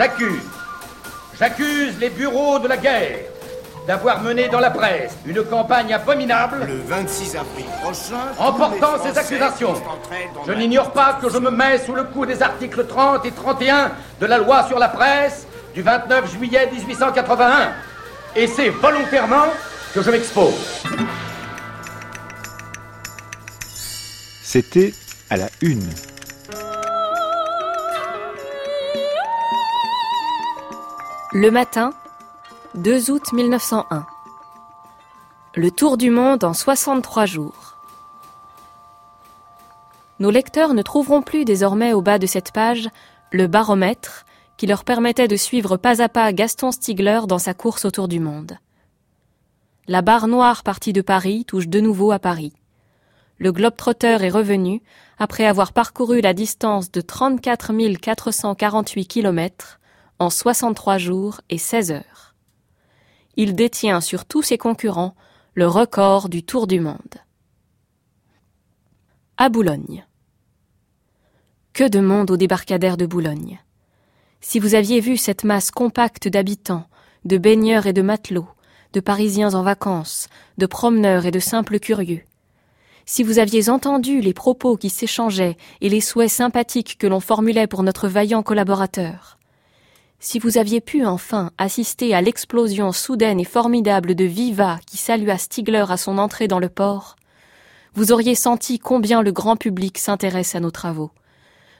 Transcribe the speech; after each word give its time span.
J'accuse, 0.00 0.40
j'accuse 1.38 1.98
les 2.00 2.08
bureaux 2.08 2.58
de 2.58 2.66
la 2.66 2.78
guerre 2.78 3.18
d'avoir 3.86 4.22
mené 4.22 4.48
dans 4.48 4.58
la 4.58 4.70
presse 4.70 5.12
une 5.26 5.44
campagne 5.44 5.92
abominable. 5.92 6.66
Le 6.66 6.80
26 6.86 7.36
avril 7.36 7.66
prochain. 7.82 8.32
En 8.38 8.50
portant 8.54 8.94
ces 9.04 9.18
accusations, 9.18 9.74
je 10.46 10.52
n'ignore 10.52 10.92
pas 10.92 11.18
que 11.20 11.28
je 11.28 11.36
me 11.36 11.50
mets 11.50 11.76
sous 11.80 11.94
le 11.94 12.04
coup 12.04 12.24
des 12.24 12.42
articles 12.42 12.86
30 12.86 13.26
et 13.26 13.30
31 13.30 13.92
de 14.18 14.24
la 14.24 14.38
loi 14.38 14.66
sur 14.68 14.78
la 14.78 14.88
presse 14.88 15.46
du 15.74 15.82
29 15.82 16.32
juillet 16.32 16.70
1881. 16.72 17.74
Et 18.36 18.46
c'est 18.46 18.70
volontairement 18.70 19.48
que 19.92 20.00
je 20.00 20.10
m'expose. 20.10 20.82
C'était 24.42 24.94
à 25.28 25.36
la 25.36 25.50
une. 25.60 25.90
Le 31.32 31.52
matin, 31.52 31.92
2 32.74 33.12
août 33.12 33.32
1901. 33.32 34.04
Le 35.54 35.70
tour 35.70 35.96
du 35.96 36.10
monde 36.10 36.42
en 36.42 36.52
63 36.52 37.24
jours. 37.24 37.76
Nos 40.18 40.32
lecteurs 40.32 40.74
ne 40.74 40.82
trouveront 40.82 41.22
plus 41.22 41.44
désormais 41.44 41.92
au 41.92 42.02
bas 42.02 42.18
de 42.18 42.26
cette 42.26 42.50
page 42.50 42.88
le 43.30 43.46
baromètre 43.46 44.26
qui 44.56 44.66
leur 44.66 44.82
permettait 44.82 45.28
de 45.28 45.36
suivre 45.36 45.76
pas 45.76 46.02
à 46.02 46.08
pas 46.08 46.32
Gaston 46.32 46.72
Stigler 46.72 47.20
dans 47.28 47.38
sa 47.38 47.54
course 47.54 47.84
autour 47.84 48.08
du 48.08 48.18
monde. 48.18 48.58
La 49.86 50.02
barre 50.02 50.26
noire 50.26 50.64
partie 50.64 50.92
de 50.92 51.00
Paris 51.00 51.44
touche 51.46 51.68
de 51.68 51.78
nouveau 51.78 52.10
à 52.10 52.18
Paris. 52.18 52.54
Le 53.38 53.52
globe-trotter 53.52 54.18
est 54.20 54.30
revenu 54.30 54.82
après 55.16 55.46
avoir 55.46 55.72
parcouru 55.72 56.22
la 56.22 56.34
distance 56.34 56.90
de 56.90 57.00
34 57.00 57.72
448 58.00 59.06
km 59.06 59.79
en 60.20 60.28
63 60.28 60.98
jours 60.98 61.40
et 61.48 61.56
16 61.56 61.92
heures. 61.92 62.34
Il 63.36 63.56
détient 63.56 64.02
sur 64.02 64.26
tous 64.26 64.42
ses 64.42 64.58
concurrents 64.58 65.16
le 65.54 65.66
record 65.66 66.28
du 66.28 66.42
tour 66.42 66.66
du 66.66 66.78
monde. 66.78 67.16
À 69.38 69.48
Boulogne. 69.48 70.04
Que 71.72 71.88
de 71.88 72.00
monde 72.00 72.30
au 72.30 72.36
débarcadère 72.36 72.98
de 72.98 73.06
Boulogne. 73.06 73.60
Si 74.42 74.58
vous 74.58 74.74
aviez 74.74 75.00
vu 75.00 75.16
cette 75.16 75.42
masse 75.42 75.70
compacte 75.70 76.28
d'habitants, 76.28 76.86
de 77.24 77.38
baigneurs 77.38 77.86
et 77.86 77.94
de 77.94 78.02
matelots, 78.02 78.48
de 78.92 79.00
Parisiens 79.00 79.54
en 79.54 79.62
vacances, 79.62 80.28
de 80.58 80.66
promeneurs 80.66 81.24
et 81.24 81.30
de 81.30 81.38
simples 81.38 81.78
curieux, 81.78 82.22
si 83.06 83.22
vous 83.22 83.38
aviez 83.38 83.70
entendu 83.70 84.20
les 84.20 84.34
propos 84.34 84.76
qui 84.76 84.90
s'échangeaient 84.90 85.56
et 85.80 85.88
les 85.88 86.02
souhaits 86.02 86.30
sympathiques 86.30 86.98
que 86.98 87.06
l'on 87.06 87.20
formulait 87.20 87.66
pour 87.66 87.82
notre 87.82 88.06
vaillant 88.06 88.42
collaborateur, 88.42 89.39
si 90.20 90.38
vous 90.38 90.58
aviez 90.58 90.82
pu 90.82 91.04
enfin 91.06 91.50
assister 91.56 92.14
à 92.14 92.20
l'explosion 92.20 92.92
soudaine 92.92 93.40
et 93.40 93.44
formidable 93.44 94.14
de 94.14 94.24
Viva 94.24 94.78
qui 94.86 94.98
salua 94.98 95.38
Stigler 95.38 95.86
à 95.88 95.96
son 95.96 96.18
entrée 96.18 96.46
dans 96.46 96.58
le 96.58 96.68
port, 96.68 97.16
vous 97.94 98.12
auriez 98.12 98.34
senti 98.34 98.78
combien 98.78 99.22
le 99.22 99.32
grand 99.32 99.56
public 99.56 99.96
s'intéresse 99.96 100.54
à 100.54 100.60
nos 100.60 100.70
travaux, 100.70 101.10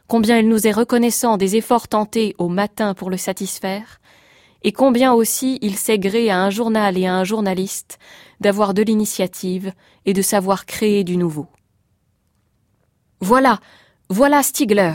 combien 0.08 0.38
il 0.38 0.48
nous 0.48 0.66
est 0.66 0.72
reconnaissant 0.72 1.36
des 1.36 1.56
efforts 1.56 1.86
tentés 1.86 2.34
au 2.38 2.48
matin 2.48 2.94
pour 2.94 3.10
le 3.10 3.18
satisfaire, 3.18 4.00
et 4.62 4.72
combien 4.72 5.12
aussi 5.12 5.58
il 5.62 5.76
sait 5.76 5.98
gré 5.98 6.30
à 6.30 6.40
un 6.40 6.50
journal 6.50 6.98
et 6.98 7.06
à 7.06 7.14
un 7.14 7.24
journaliste 7.24 7.98
d'avoir 8.40 8.74
de 8.74 8.82
l'initiative 8.82 9.72
et 10.06 10.12
de 10.12 10.22
savoir 10.22 10.66
créer 10.66 11.04
du 11.04 11.16
nouveau. 11.16 11.46
Voilà, 13.20 13.60
voilà 14.08 14.42
Stigler. 14.42 14.94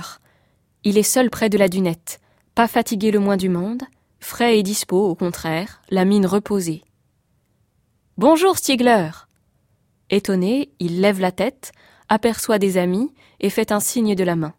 Il 0.84 0.98
est 0.98 1.04
seul 1.04 1.30
près 1.30 1.50
de 1.50 1.58
la 1.58 1.68
dunette, 1.68 2.20
pas 2.56 2.68
fatigué 2.70 3.12
le 3.12 3.20
moins 3.20 3.36
du 3.36 3.50
monde, 3.50 3.84
frais 4.22 4.58
et 4.58 4.64
dispo, 4.64 5.10
au 5.10 5.14
contraire, 5.14 5.82
la 5.90 6.06
mine 6.06 6.26
reposée. 6.26 6.84
Bonjour 8.18 8.58
Stigler. 8.58 9.10
Étonné, 10.10 10.72
il 10.80 11.02
lève 11.02 11.20
la 11.20 11.34
tête, 11.34 11.74
aperçoit 12.08 12.58
des 12.58 12.78
amis 12.78 13.14
et 13.42 13.50
fait 13.50 13.74
un 13.74 13.82
signe 13.82 14.16
de 14.16 14.24
la 14.24 14.38
main. 14.38 14.54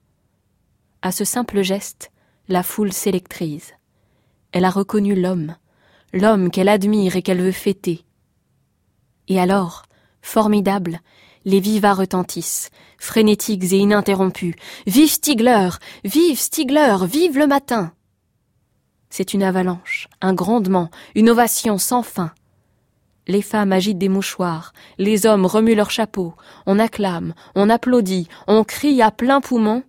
À 1.00 1.10
ce 1.10 1.24
simple 1.24 1.62
geste, 1.62 2.10
la 2.48 2.62
foule 2.62 2.92
s'électrise. 2.92 3.72
Elle 4.52 4.66
a 4.66 4.70
reconnu 4.70 5.18
l'homme, 5.18 5.56
l'homme 6.12 6.50
qu'elle 6.50 6.68
admire 6.68 7.16
et 7.16 7.22
qu'elle 7.22 7.40
veut 7.40 7.50
fêter. 7.50 8.04
Et 9.28 9.40
alors, 9.40 9.84
formidable, 10.20 11.00
les 11.46 11.60
vivas 11.60 11.94
retentissent, 11.94 12.70
frénétiques 12.98 13.72
et 13.72 13.78
ininterrompus. 13.78 14.54
Vive 14.86 15.10
Stigler 15.10 15.70
Vive 16.04 16.38
Stigler 16.38 16.96
Vive 17.06 17.38
le 17.38 17.46
matin 17.46 17.92
C'est 19.08 19.32
une 19.32 19.44
avalanche, 19.44 20.08
un 20.20 20.34
grondement, 20.34 20.90
une 21.14 21.30
ovation 21.30 21.78
sans 21.78 22.02
fin. 22.02 22.32
Les 23.28 23.42
femmes 23.42 23.72
agitent 23.72 23.98
des 23.98 24.08
mouchoirs, 24.08 24.72
les 24.98 25.24
hommes 25.24 25.46
remuent 25.46 25.76
leurs 25.76 25.90
chapeaux, 25.90 26.34
on 26.66 26.78
acclame, 26.78 27.32
on 27.54 27.70
applaudit, 27.70 28.28
on 28.46 28.62
crie 28.62 29.00
à 29.00 29.10
plein 29.10 29.40
poumon, 29.40 29.84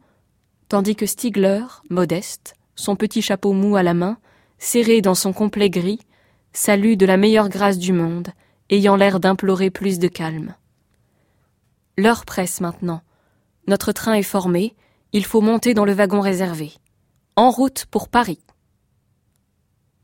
tandis 0.70 0.96
que 0.96 1.06
Stigler, 1.06 1.64
modeste, 1.90 2.56
son 2.76 2.96
petit 2.96 3.22
chapeau 3.22 3.54
mou 3.54 3.76
à 3.76 3.84
la 3.84 3.96
main, 3.96 4.18
serré 4.60 5.02
dans 5.02 5.16
son 5.16 5.34
complet 5.34 5.70
gris, 5.70 6.00
salue 6.54 6.96
de 6.96 7.06
la 7.06 7.18
meilleure 7.18 7.50
grâce 7.50 7.80
du 7.80 7.94
monde, 7.94 8.30
ayant 8.70 8.96
l'air 8.96 9.20
d'implorer 9.20 9.70
plus 9.72 9.98
de 9.98 10.08
calme. 10.08 10.56
L'heure 12.00 12.26
presse 12.26 12.62
maintenant. 12.62 13.02
Notre 13.66 13.92
train 13.92 14.14
est 14.14 14.22
formé, 14.22 14.76
il 15.14 15.26
faut 15.26 15.42
monter 15.42 15.74
dans 15.74 15.86
le 15.86 15.94
wagon 15.94 16.22
réservé. 16.22 16.72
En 17.36 17.50
route 17.50 17.86
pour 17.90 18.08
Paris. 18.08 18.40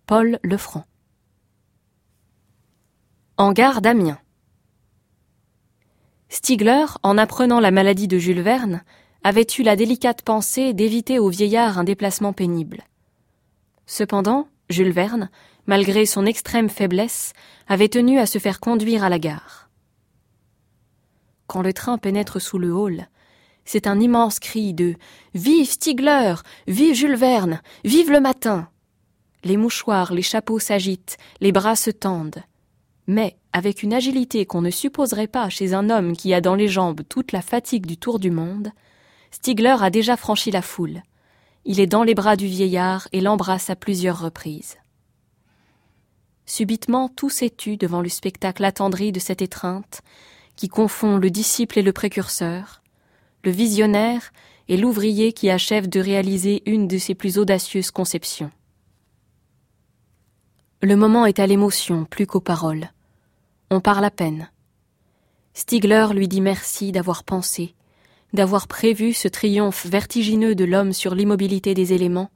Paul 0.08 0.40
Lefranc. 0.44 0.86
En 3.38 3.54
gare 3.54 3.82
d'Amiens. 3.82 4.20
Stigler, 6.30 6.86
en 7.04 7.20
apprenant 7.20 7.60
la 7.60 7.70
maladie 7.70 8.08
de 8.08 8.18
Jules 8.18 8.42
Verne, 8.42 8.82
avait 9.24 9.46
eu 9.60 9.62
la 9.62 9.76
délicate 9.76 10.24
pensée 10.24 10.74
d'éviter 10.74 11.20
au 11.20 11.30
vieillard 11.30 11.78
un 11.78 11.84
déplacement 11.84 12.34
pénible. 12.34 12.84
Cependant, 13.86 14.48
Jules 14.68 14.92
Verne, 14.92 15.30
malgré 15.68 16.08
son 16.08 16.26
extrême 16.26 16.70
faiblesse, 16.70 17.34
avait 17.68 17.90
tenu 17.90 18.18
à 18.18 18.26
se 18.26 18.40
faire 18.40 18.60
conduire 18.60 19.04
à 19.04 19.10
la 19.10 19.20
gare. 19.20 19.63
Quand 21.48 21.62
le 21.62 21.74
train 21.74 21.98
pénètre 21.98 22.42
sous 22.42 22.58
le 22.58 22.74
hall, 22.74 23.08
c'est 23.66 23.88
un 23.88 24.00
immense 24.00 24.40
cri 24.40 24.74
de 24.74 24.96
Vive 25.34 25.70
Stigler 25.70 26.36
Vive 26.68 26.96
Jules 26.96 27.16
Verne 27.16 27.62
Vive 27.84 28.12
le 28.12 28.20
matin 28.20 28.70
Les 29.44 29.58
mouchoirs, 29.58 30.14
les 30.14 30.22
chapeaux 30.22 30.60
s'agitent, 30.60 31.18
les 31.40 31.52
bras 31.52 31.76
se 31.76 31.92
tendent. 31.92 32.44
Mais, 33.08 33.36
avec 33.52 33.84
une 33.84 33.94
agilité 33.94 34.46
qu'on 34.46 34.62
ne 34.62 34.70
supposerait 34.70 35.28
pas 35.28 35.50
chez 35.50 35.74
un 35.74 35.90
homme 35.90 36.16
qui 36.16 36.34
a 36.34 36.42
dans 36.42 36.56
les 36.56 36.68
jambes 36.68 37.02
toute 37.08 37.32
la 37.32 37.42
fatigue 37.42 37.86
du 37.86 37.98
tour 37.98 38.20
du 38.20 38.32
monde, 38.32 38.72
Stigler 39.32 39.76
a 39.80 39.90
déjà 39.90 40.16
franchi 40.16 40.52
la 40.52 40.62
foule. 40.62 41.02
Il 41.66 41.80
est 41.80 41.88
dans 41.88 42.04
les 42.04 42.16
bras 42.16 42.36
du 42.36 42.48
vieillard 42.48 43.08
et 43.12 43.22
l'embrasse 43.22 43.70
à 43.70 43.76
plusieurs 43.76 44.20
reprises. 44.20 44.78
Subitement, 46.46 47.10
tout 47.10 47.30
s'est 47.30 47.50
tu 47.50 47.78
devant 47.78 48.02
le 48.02 48.10
spectacle 48.10 48.66
attendri 48.66 49.12
de 49.12 49.20
cette 49.20 49.42
étreinte, 49.42 50.02
qui 50.56 50.68
confond 50.68 51.18
le 51.18 51.30
disciple 51.30 51.80
et 51.80 51.82
le 51.82 51.94
précurseur, 51.94 52.82
le 53.44 53.52
visionnaire 53.52 54.32
et 54.68 54.78
l'ouvrier 54.78 55.34
qui 55.34 55.50
achève 55.50 55.90
de 55.90 56.00
réaliser 56.00 56.64
une 56.66 56.88
de 56.88 56.98
ses 56.98 57.16
plus 57.16 57.38
audacieuses 57.38 57.92
conceptions. 57.92 58.52
Le 60.82 60.96
moment 60.96 61.26
est 61.26 61.40
à 61.40 61.48
l'émotion 61.48 62.06
plus 62.06 62.28
qu'aux 62.28 62.42
paroles. 62.42 62.90
On 63.70 63.80
parle 63.80 64.06
à 64.06 64.12
peine. 64.12 64.50
Stigler 65.54 66.08
lui 66.14 66.28
dit 66.28 66.42
merci 66.42 66.92
d'avoir 66.92 67.24
pensé, 67.24 67.76
d'avoir 68.34 68.68
prévu 68.68 69.14
ce 69.14 69.28
triomphe 69.28 69.86
vertigineux 69.86 70.56
de 70.56 70.66
l'homme 70.66 70.94
sur 70.94 71.16
l'immobilité 71.16 71.74
des 71.74 71.94
éléments, 71.94 72.32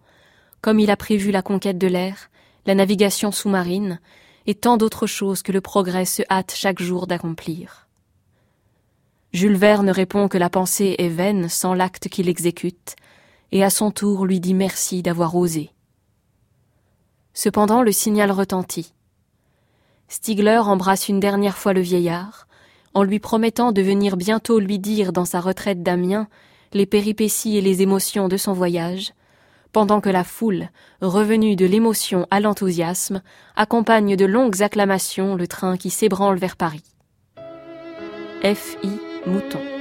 comme 0.61 0.79
il 0.79 0.91
a 0.91 0.97
prévu 0.97 1.31
la 1.31 1.41
conquête 1.41 1.77
de 1.77 1.87
l'air, 1.87 2.29
la 2.65 2.75
navigation 2.75 3.31
sous-marine, 3.31 3.99
et 4.45 4.55
tant 4.55 4.77
d'autres 4.77 5.07
choses 5.07 5.41
que 5.41 5.51
le 5.51 5.61
progrès 5.61 6.05
se 6.05 6.23
hâte 6.29 6.53
chaque 6.55 6.81
jour 6.81 7.07
d'accomplir. 7.07 7.86
Jules 9.33 9.57
Verne 9.57 9.89
répond 9.89 10.27
que 10.27 10.37
la 10.37 10.49
pensée 10.49 10.95
est 10.97 11.09
vaine 11.09 11.49
sans 11.49 11.73
l'acte 11.73 12.07
qu'il 12.07 12.29
exécute, 12.29 12.95
et 13.51 13.63
à 13.63 13.69
son 13.69 13.91
tour 13.91 14.25
lui 14.25 14.39
dit 14.39 14.53
merci 14.53 15.01
d'avoir 15.01 15.35
osé. 15.35 15.71
Cependant 17.33 17.81
le 17.81 17.91
signal 17.91 18.31
retentit. 18.31 18.93
Stigler 20.07 20.57
embrasse 20.57 21.09
une 21.09 21.19
dernière 21.19 21.57
fois 21.57 21.73
le 21.73 21.81
vieillard, 21.81 22.47
en 22.93 23.03
lui 23.03 23.19
promettant 23.19 23.71
de 23.71 23.81
venir 23.81 24.17
bientôt 24.17 24.59
lui 24.59 24.79
dire 24.79 25.13
dans 25.13 25.25
sa 25.25 25.39
retraite 25.39 25.83
d'Amiens 25.83 26.27
les 26.73 26.85
péripéties 26.85 27.57
et 27.57 27.61
les 27.61 27.81
émotions 27.81 28.27
de 28.27 28.37
son 28.37 28.53
voyage, 28.53 29.13
pendant 29.71 30.01
que 30.01 30.09
la 30.09 30.23
foule, 30.23 30.69
revenue 31.01 31.55
de 31.55 31.65
l'émotion 31.65 32.25
à 32.31 32.39
l'enthousiasme, 32.39 33.21
accompagne 33.55 34.15
de 34.15 34.25
longues 34.25 34.63
acclamations 34.63 35.35
le 35.35 35.47
train 35.47 35.77
qui 35.77 35.89
s'ébranle 35.89 36.39
vers 36.39 36.55
Paris. 36.55 36.83
Mouton. 39.27 39.76